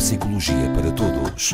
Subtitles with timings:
[0.00, 1.52] Psicologia para Todos.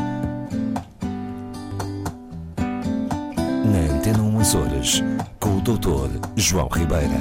[3.65, 5.03] Na Antena 1 Horas,
[5.41, 6.21] com o Dr.
[6.37, 7.17] João Ribeira.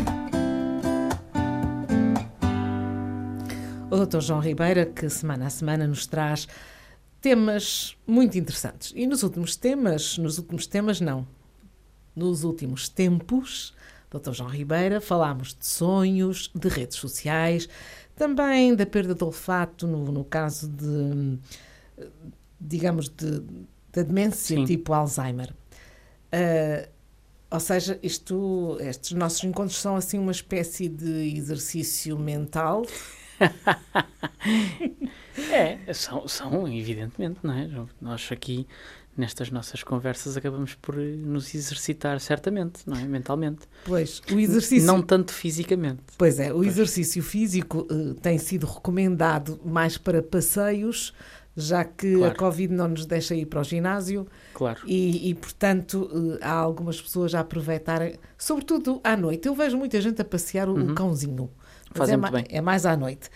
[3.89, 4.19] O Dr.
[4.19, 6.47] João Ribeira, que semana a semana nos traz
[7.19, 8.93] temas muito interessantes.
[8.95, 11.27] E nos últimos temas, nos últimos temas não,
[12.15, 13.73] nos últimos tempos,
[14.11, 14.31] Dr.
[14.31, 17.67] João Ribeira, falámos de sonhos, de redes sociais,
[18.15, 21.37] também da perda do olfato no, no caso de,
[22.59, 23.41] digamos, de,
[23.91, 24.65] da demência Sim.
[24.65, 25.53] tipo Alzheimer.
[26.31, 26.87] Ah,
[27.49, 32.83] ou seja, isto, estes nossos encontros são assim uma espécie de exercício mental.
[35.51, 37.69] É, são, são, evidentemente, não é?
[37.99, 38.65] Nós aqui,
[39.17, 43.03] nestas nossas conversas, acabamos por eh, nos exercitar, certamente, não é?
[43.05, 43.61] Mentalmente.
[43.85, 44.85] Pois, o exercício.
[44.85, 46.01] Não tanto fisicamente.
[46.17, 51.13] Pois é, o exercício físico eh, tem sido recomendado mais para passeios,
[51.55, 52.35] já que a Claro.
[52.37, 54.81] Covid não nos deixa ir para o ginásio Claro.
[54.85, 56.09] e, e, portanto,
[56.41, 59.47] eh, há algumas pessoas a aproveitarem, sobretudo à noite.
[59.47, 61.49] Eu vejo muita gente a passear o, o cãozinho,
[61.89, 62.45] mas Fazem é, ma- bem.
[62.49, 63.29] é mais à noite.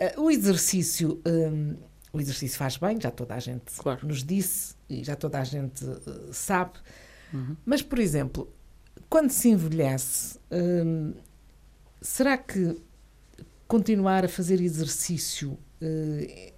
[0.00, 1.20] Eh, o exercício.
[1.26, 1.74] hum,
[2.12, 4.06] o exercício faz bem, já toda a gente Claro.
[4.06, 6.72] nos disse e já toda a gente eh, sabe.
[7.32, 7.56] Uhum.
[7.64, 8.50] Mas, por exemplo,
[9.10, 11.14] quando se envelhece, hum,
[12.00, 12.80] será que
[13.66, 16.52] continuar a fazer exercício eh,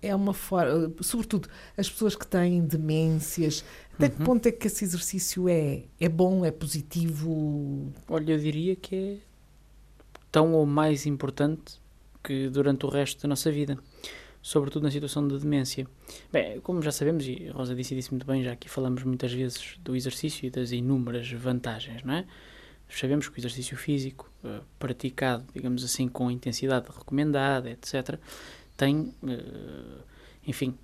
[0.00, 4.24] é uma forma, sobretudo as pessoas que têm demências, até que Uhum.
[4.26, 7.92] ponto é que esse exercício é, é bom, é positivo?
[8.08, 9.16] Olha, eu diria que é
[10.30, 11.80] tão ou mais importante
[12.22, 13.78] que durante o resto da nossa vida,
[14.44, 15.86] sobretudo na situação de demência.
[16.30, 19.32] Bem, como já sabemos, e Rosa disse e disse muito bem, já aqui falamos muitas
[19.32, 22.26] vezes do exercício e das inúmeras vantagens, não é?
[22.86, 28.18] Sabemos que o exercício físico, eh, praticado, digamos assim, com a intensidade recomendada, etc.,
[28.76, 30.02] tem, eh,
[30.46, 30.76] enfim,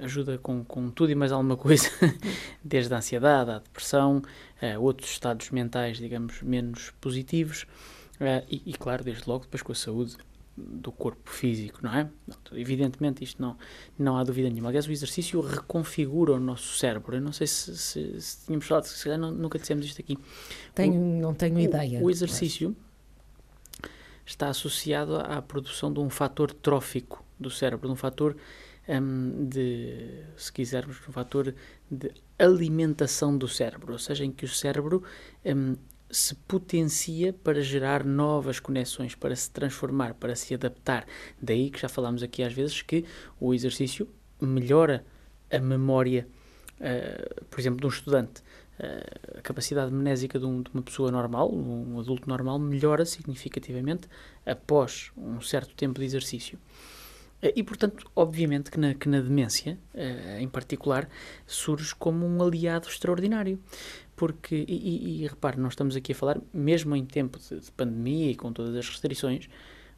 [0.00, 1.88] ajuda com, com tudo e mais alguma coisa,
[2.62, 4.20] desde a ansiedade à depressão,
[4.60, 7.66] a outros estados mentais, digamos, menos positivos,
[8.18, 10.16] eh, e, e, claro, desde logo depois com a saúde
[10.56, 12.08] do corpo físico, não é?
[12.52, 13.56] Evidentemente, isto não,
[13.98, 14.68] não há dúvida nenhuma.
[14.70, 17.14] Aliás, o exercício reconfigura o nosso cérebro.
[17.16, 20.18] Eu não sei se, se, se tínhamos falado, se calhar nunca dissemos isto aqui.
[20.74, 22.02] Tenho, não tenho O- ideia.
[22.02, 22.74] O exercício
[24.24, 28.36] está associado à produção de um fator trófico do cérebro, de um fator
[28.88, 31.54] hum, de, se quisermos, um fator
[31.90, 35.02] de alimentação do cérebro, ou seja, em que o cérebro
[35.44, 35.76] hum,
[36.10, 41.06] se potencia para gerar novas conexões, para se transformar, para se adaptar.
[41.40, 43.04] Daí que já falámos aqui às vezes que
[43.40, 44.08] o exercício
[44.40, 45.04] melhora
[45.50, 46.26] a memória,
[46.80, 48.42] eh, por exemplo, de um estudante.
[48.78, 54.08] Eh, a capacidade mnésica de, um- de uma pessoa normal, um adulto normal, melhora significativamente
[54.44, 56.58] após um certo tempo de exercício.
[57.42, 61.08] Eh, E, portanto, obviamente que na, que na demência, eh, em particular,
[61.46, 63.58] surge como um aliado extraordinário.
[64.14, 67.70] Porque, e, e, e repare, nós estamos aqui a falar, mesmo em tempo de, de
[67.72, 69.48] pandemia e com todas as restrições,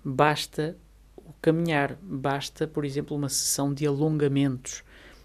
[0.04, 0.76] basta
[1.16, 4.82] o caminhar, basta, por exemplo, uma sessão de alongamentos.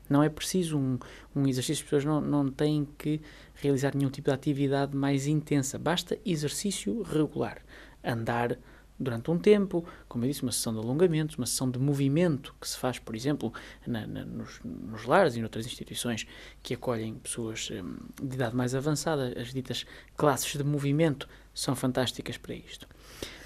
[0.10, 1.00] Não é preciso um,
[1.36, 3.22] um exercício, as pessoas não, não têm que
[3.56, 7.64] realizar nenhum tipo de atividade mais intensa, basta exercício regular.
[8.04, 8.60] Andar
[9.04, 12.68] durante um tempo, como eu disse, uma sessão de alongamentos, uma sessão de movimento que
[12.68, 13.54] se faz, por exemplo,
[13.86, 16.26] na- na- nos, nos lares e noutras instituições
[16.64, 19.34] que acolhem pessoas hum, de idade mais avançada.
[19.40, 19.86] As ditas
[20.18, 22.88] classes de movimento são fantásticas para isto.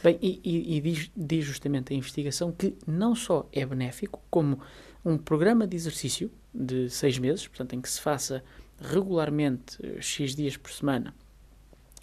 [0.03, 4.59] Bem, e, e- e diz, diz justamente a investigação que não só é benéfico, como
[5.03, 8.43] um programa de exercício de seis meses, portanto, em que se faça
[8.79, 11.13] regularmente, eh, X dias por semana,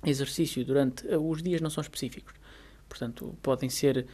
[0.04, 1.06] exercício durante.
[1.08, 2.34] eh, Os dias não são específicos,
[2.88, 4.06] portanto, podem ser.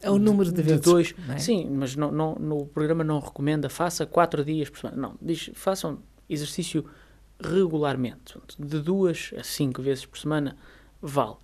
[0.00, 0.80] É o número de vezes.
[0.80, 1.14] dois.
[1.28, 1.38] é?
[1.38, 4.96] Sim, mas não, não, no programa não recomenda faça quatro dias por semana.
[4.96, 6.84] Não, diz façam exercício
[7.42, 10.56] regularmente, de duas a cinco vezes por semana
[11.00, 11.36] vale.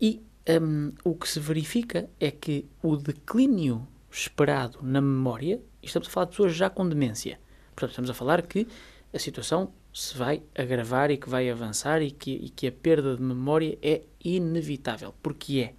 [0.00, 0.22] E
[0.60, 6.10] hum, o que se verifica é que o declínio esperado na memória, e estamos a
[6.10, 7.38] falar de pessoas já com demência,
[7.74, 8.66] portanto, estamos a falar que
[9.14, 13.16] a situação se vai agravar e que vai avançar e que, e que a perda
[13.16, 15.74] de memória é inevitável, porque é.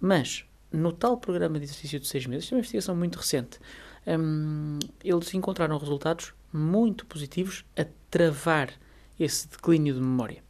[0.00, 3.60] Mas, no tal programa de exercício de seis meses, isto é uma investigação muito recente,
[4.06, 8.72] hum, eles encontraram resultados muito positivos a travar
[9.18, 10.42] esse declínio de memória.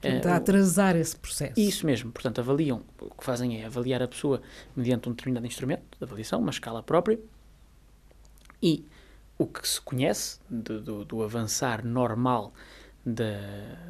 [0.00, 1.58] Portanto, Eh, a atrasar esse processo.
[1.58, 4.42] isso mesmo, portanto, avaliam, o que fazem é avaliar a pessoa
[4.74, 7.20] mediante um determinado instrumento de avaliação, uma escala própria,
[8.60, 8.84] e
[9.42, 12.52] o que se conhece do, do- do avançar normal
[13.04, 13.24] da,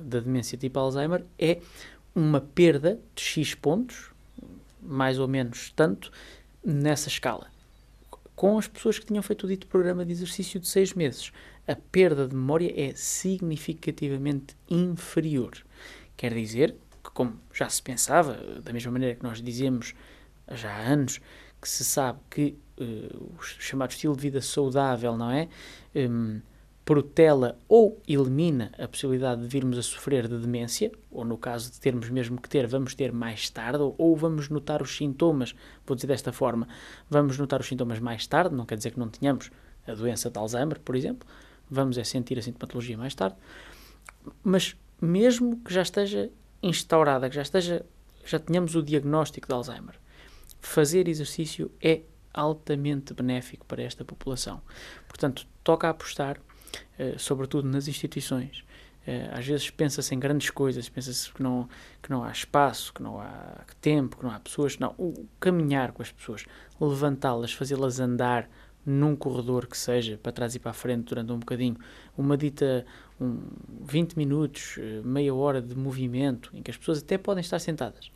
[0.03, 1.61] da demência tipo Alzheimer é
[2.15, 4.11] uma perda de X pontos,
[4.81, 6.11] mais ou menos tanto,
[6.65, 7.51] nessa escala.
[8.35, 11.33] com as pessoas que tinham feito o dito programa de exercício de seis meses,
[11.69, 15.53] a perda de memória é significativamente inferior.
[16.17, 16.75] Quer dizer
[17.05, 19.95] que, como já se pensava, da mesma maneira que nós dizemos
[20.51, 21.21] já há anos,
[21.61, 25.49] que se sabe que o chamado estilo de vida saudável, não é?
[25.95, 26.41] Um,
[26.85, 31.81] protela ou elimina a possibilidade de virmos a sofrer de demência, ou no caso de
[31.81, 35.55] termos mesmo que ter, vamos ter mais tarde, ou vamos notar os sintomas,
[35.87, 36.67] vou dizer desta forma,
[37.09, 39.51] vamos notar os sintomas mais tarde, não quer dizer que não tenhamos
[39.87, 41.27] a doença de Alzheimer, por exemplo,
[41.71, 43.37] vamos é sentir a sintomatologia mais tarde,
[44.43, 46.31] mas mesmo que já esteja
[46.63, 47.87] instaurada, que já esteja,
[48.25, 49.95] já tenhamos o diagnóstico de Alzheimer,
[50.61, 52.03] fazer exercício é
[52.33, 54.61] altamente benéfico para esta população.
[55.09, 58.65] Portanto, toca apostar, uh, sobretudo nas instituições.
[59.07, 61.69] Uh, às vezes pensa-se em grandes coisas, pensa-se que não,
[62.01, 64.79] que não há espaço, que não há tempo, que não há pessoas.
[64.79, 66.45] Não, o caminhar com as pessoas,
[66.81, 68.49] levantá-las, fazê-las andar
[68.85, 71.77] num corredor que seja, para trás e para a frente durante um bocadinho,
[72.17, 72.85] uma dita
[73.21, 73.41] um,
[73.81, 78.11] 20 minutos, eh, meia hora de movimento, em que as pessoas até podem estar sentadas.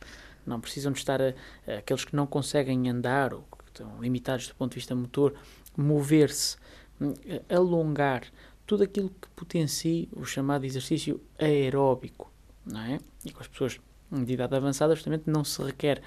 [0.45, 1.33] Não precisam de estar, a,
[1.67, 3.47] a, aqueles que não conseguem andar ou
[3.83, 5.33] estão limitados do ponto de vista motor,
[5.75, 6.57] mover-se,
[6.99, 7.13] hum,
[7.49, 8.23] alongar,
[8.65, 12.31] tudo aquilo que potencie o chamado exercício aeróbico,
[12.65, 12.99] não é?
[13.25, 13.79] E com as pessoas
[14.11, 16.01] de idade avançada, justamente, não se requer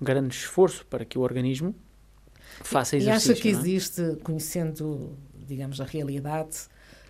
[0.00, 1.74] grande esforço para que o organismo
[2.62, 3.30] faça exercício.
[3.30, 3.50] E acha que é?
[3.50, 6.68] existe, conhecendo, digamos, a realidade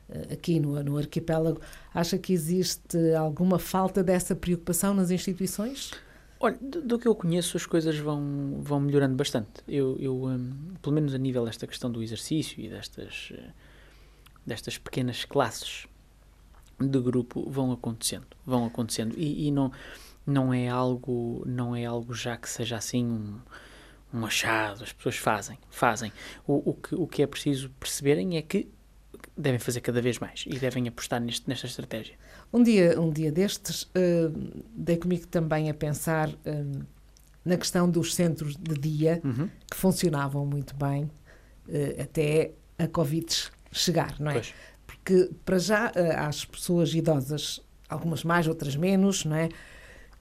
[0.09, 1.61] eh, aqui no, no arquipélago,
[1.93, 5.93] acha que existe alguma falta dessa preocupação nas instituições?
[6.39, 9.63] Olha, do, que eu conheço, as coisas vão, vão melhorando bastante.
[9.67, 13.51] Eu, eu um, pelo menos a nível desta questão do exercício e destas, eh,
[14.45, 15.87] destas pequenas classes
[16.79, 18.27] de grupo, vão acontecendo.
[18.45, 19.15] Vão acontecendo.
[19.17, 19.73] E, e não,
[20.27, 23.41] não, é algo, não é algo já que seja assim um
[24.13, 26.13] um achado, as pessoas fazem, fazem.
[26.47, 28.69] O, o, que, o que é preciso perceberem é que
[29.37, 32.17] devem fazer cada vez mais e devem apostar neste, nesta estratégia.
[32.53, 36.87] Um dia, um dia destes, uh, dei comigo também a pensar uh,
[37.45, 39.49] na questão dos centros de dia, uhum.
[39.71, 43.27] que funcionavam muito bem uh, até a Covid
[43.73, 44.35] chegar, não é?
[44.35, 44.55] Pois.
[44.87, 49.49] Porque, para já, as pessoas idosas, algumas mais, outras menos, não é?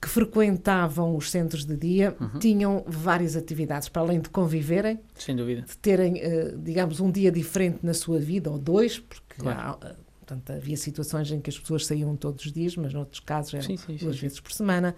[0.00, 2.38] que frequentavam os centros de dia uhum.
[2.38, 5.62] tinham várias atividades, para além de conviverem, Sem dúvida.
[5.62, 6.20] de terem,
[6.62, 9.78] digamos, um dia diferente na sua vida, ou dois, porque claro.
[9.80, 9.96] há,
[10.26, 13.64] portanto, havia situações em que as pessoas saíam todos os dias, mas noutros casos eram
[13.64, 14.96] sim, sim, duas sim, vezes por semana.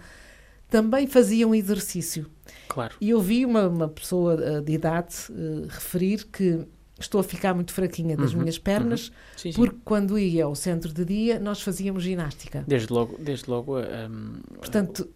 [0.71, 2.27] Também faziam exercício.
[2.67, 2.95] Claro.
[3.01, 6.67] E eu vi uma, uma pessoa eh, de idade uh, referir que
[6.99, 9.15] estou a ficar muito fraquinha das uhum, minhas pernas, uhum.
[9.37, 9.83] sim, porque sim.
[9.85, 12.65] quando ia ao centro de dia nós fazíamos ginástica.
[12.67, 15.09] Desde logo, desde logo um, Portanto,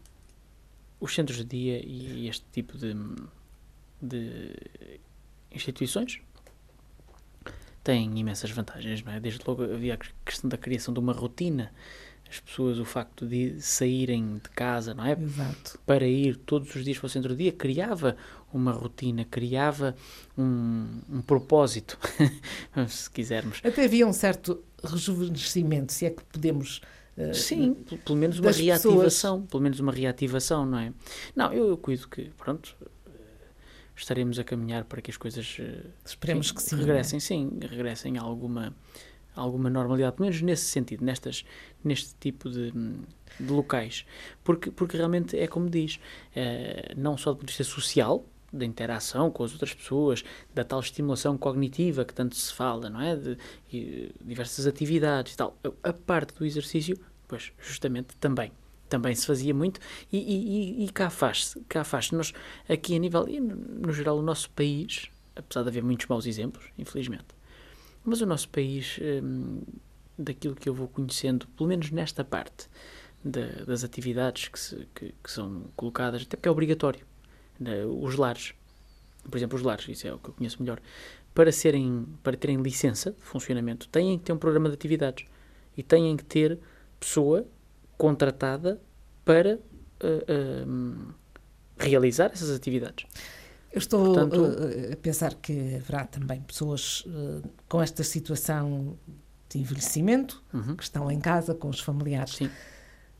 [1.00, 2.94] os centros de dia e este tipo de,
[4.00, 4.54] de
[5.50, 6.20] instituições
[7.82, 9.20] têm imensas vantagens, não é?
[9.20, 11.72] Desde logo havia a questão da criação de uma rotina
[12.32, 15.12] as pessoas o facto de saírem de casa, não é?
[15.12, 15.78] Exato.
[15.84, 18.16] Para ir todos os dias para o centro do dia, criava
[18.50, 19.94] uma rotina, criava
[20.36, 21.98] um, um propósito,
[22.88, 23.60] se quisermos.
[23.62, 26.80] Até havia um certo rejuvenescimento, se é que podemos.
[27.18, 29.50] Uh, Sim, pelo menos uma reativação, pessoas.
[29.50, 30.92] pelo menos uma reativação, não é?
[31.36, 32.74] Não, eu, eu cuido que, pronto,
[33.94, 37.20] estaremos a caminhar para que as coisas eh, esperemos sim, que sim, regressem, é?
[37.20, 38.74] sim, regressem a alguma
[39.34, 41.44] alguma normalidade, pelo menos nesse sentido, nestas,
[41.82, 44.04] neste tipo de, de locais.
[44.44, 45.98] Porque, porque realmente é como diz,
[46.36, 50.22] é, não só do ponto de vista social, da interação com as outras pessoas,
[50.54, 53.16] da tal estimulação cognitiva que tanto se fala, não é?
[53.16, 53.38] De,
[53.70, 55.56] de diversas atividades e tal.
[55.82, 58.52] A parte do exercício, pois, justamente também.
[58.92, 59.80] Também se fazia muito
[60.12, 61.58] e, e, e cá faz-se.
[61.60, 62.14] Cá faz -se.
[62.14, 62.34] Nós,
[62.68, 63.56] aqui a nível, no,
[63.86, 67.28] no geral, o nosso país, apesar de haver muitos maus exemplos, infelizmente,
[68.04, 69.62] mas o nosso país, hum,
[70.18, 72.68] daquilo que eu vou conhecendo, pelo menos nesta parte
[73.24, 77.06] de, das atividades que, se, que, que, são colocadas, até porque é obrigatório,
[77.58, 78.52] né, os lares,
[79.22, 80.82] por exemplo, os lares, isso é o que eu conheço melhor,
[81.32, 85.24] para, serem, para terem licença de funcionamento, têm que ter um programa de atividades
[85.78, 86.58] e têm que ter
[87.00, 87.46] pessoa
[87.96, 88.80] contratada
[89.24, 91.14] para uh,
[91.78, 93.06] realizar essas atividades.
[93.72, 98.98] Eu estou Portanto, uh, a pensar que haverá também pessoas uh, com esta situação
[99.48, 100.76] de envelhecimento, uhum.
[100.76, 102.36] que estão em casa com os familiares.
[102.36, 102.50] Sim.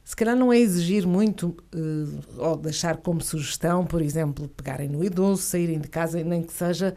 [0.04, 1.56] Se calhar não é exigir muito,
[2.36, 6.96] ou deixar como sugestão, por exemplo, pegarem no idoso, saírem de casa, nem que seja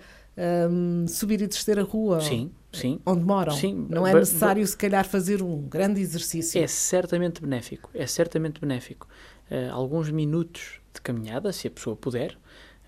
[0.69, 2.21] um, subir e descer a rua.
[2.21, 2.99] Sim, sim.
[3.05, 3.53] Onde moram.
[3.53, 3.87] Sim.
[3.89, 6.61] Não é necessário, se calhar, fazer um grande exercício.
[6.61, 7.89] É certamente benéfico.
[7.93, 9.07] É certamente benéfico.
[9.49, 12.37] Uh, alguns minutos de caminhada, se a pessoa puder,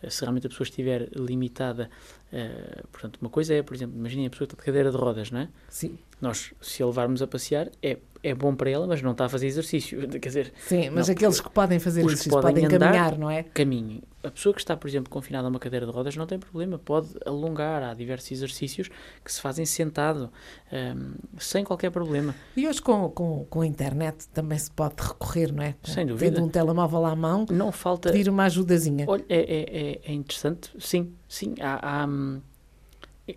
[0.10, 1.90] se realmente a pessoa estiver limitada,
[2.32, 4.98] uh, portanto, uma coisa é, por exemplo, imaginem a pessoa que está de cadeira de
[4.98, 5.50] rodas, não é?
[5.70, 5.98] Sim.
[6.20, 9.30] Nós, se a levarmos a passear, é, é bom para ela, mas não está a
[9.30, 10.00] fazer exercício.
[10.20, 13.30] Quer dizer, Sim, mas não, aqueles que podem fazer exercício, podem podem, andar, caminhar, não
[13.30, 13.44] é?
[13.44, 14.02] caminhem.
[14.24, 16.78] A pessoa que está, por exemplo, confinada a uma cadeira de rodas não tem problema,
[16.80, 17.84] pode alongar.
[17.84, 18.90] Há diversos exercícios
[19.24, 20.30] que se fazem sentado,
[20.74, 22.36] um, sem qualquer problema.
[22.56, 25.76] E hoje com, com, com a internet também se pode recorrer, não é?
[25.84, 26.32] Sem dúvida.
[26.36, 28.12] Tendo um telemóvel à mão, Não falta.
[28.12, 29.06] pedir uma ajudazinha.
[29.08, 31.54] Olha, é, é, é- é interessante, sim, sim.
[31.62, 32.42] Há, há, hum,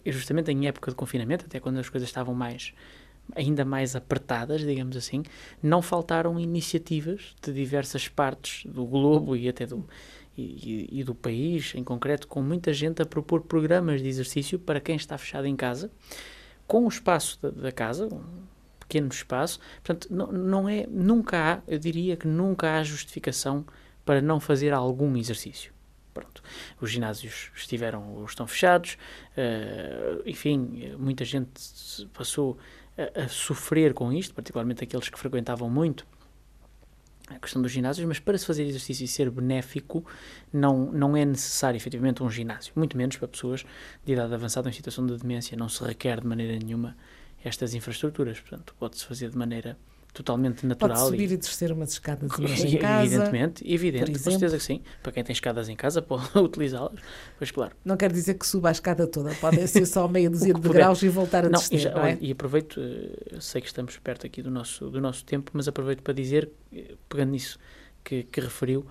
[0.07, 2.73] justamente em época de confinamento, até quando as coisas estavam mais
[3.37, 5.23] ainda mais apertadas, digamos assim,
[5.63, 9.87] não faltaram iniciativas de diversas partes do globo e até do
[10.37, 14.81] e, e- do país, em concreto, com muita gente a propor programas de exercício para
[14.81, 15.91] quem está fechado em casa,
[16.67, 18.23] com o espaço da, da casa, um
[18.79, 19.61] pequeno espaço.
[19.83, 23.65] Portanto, não, não é, nunca há, eu diria que nunca há justificação
[24.05, 25.73] para não fazer algum exercício.
[26.13, 26.43] Pronto.
[26.81, 28.99] Os ginásios estiveram ou estão fechados,
[29.37, 31.51] eh, enfim, muita gente
[32.13, 32.59] passou
[32.99, 36.07] a, a sofrer com isto, particularmente aqueles que frequentavam muito
[37.31, 40.05] a questão dos ginásios, mas para se fazer exercício e ser benéfico,
[40.53, 43.65] não, não é necessário efetivamente um ginásio, muito menos para pessoas
[44.05, 46.97] de idade avançada em situação de demência, não se requer de maneira nenhuma
[47.43, 49.79] estas infraestruturas, portanto, pode-se fazer de maneira
[50.13, 53.05] totalmente Pode natural subir e, e descer umas escadas em casa.
[53.05, 57.01] evidentemente, evidente, com certeza que sim, para quem tem escadas em casa pode utilizá-las,
[57.39, 57.75] pois claro.
[57.85, 61.03] Não quer dizer que suba a escada toda, pode ser só meia dúzia de degraus
[61.03, 62.19] e voltar a Não, descer, e, já- não é?
[62.21, 66.03] e aproveito, eh, sei que estamos perto aqui do nosso, do nosso tempo, mas aproveito
[66.03, 67.59] para dizer, eh, pegando nisso
[68.05, 68.85] que, que referiu,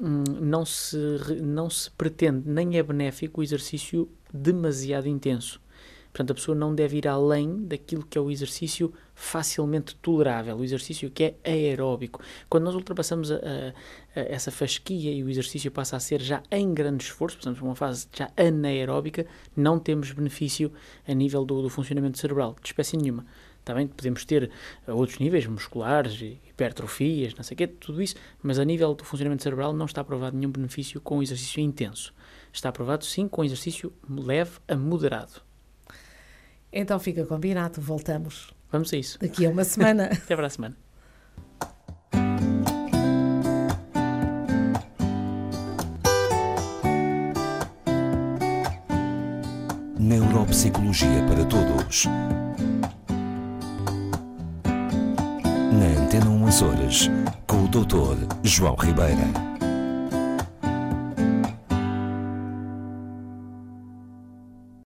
[0.00, 0.96] hum, não, se,
[1.42, 5.60] não se pretende, nem é benéfico o exercício demasiado intenso.
[6.12, 10.64] Portanto, a pessoa não deve ir além daquilo que é o exercício facilmente tolerável, o
[10.64, 12.20] exercício que é aeróbico.
[12.50, 13.72] Quando nós ultrapassamos a, a-
[14.16, 17.76] a essa fasquia e o exercício passa a ser já em grande esforço, portanto, uma
[17.76, 19.24] fase já anaeróbica,
[19.56, 20.72] não temos benefício
[21.06, 23.24] a nível do, do funcionamento cerebral, de espécie nenhuma.
[23.64, 24.50] Também podemos ter
[24.88, 29.04] eh, outros níveis musculares, hipertrofias, não sei o quê, tudo isso, mas a nível do
[29.04, 32.12] funcionamento cerebral não está aprovado nenhum benefício com o exercício intenso.
[32.52, 35.40] Está aprovado sim com exercício leve a moderado.
[36.72, 39.18] Então fica combinado, voltamos Vamos a isso.
[39.20, 40.06] daqui a uma semana.
[40.10, 40.74] Até para a semana.
[49.98, 52.06] Neuropsicologia para todos.
[55.72, 57.10] Na Antena 1 Açores,
[57.46, 58.26] com o Dr.
[58.42, 59.51] João Ribeira.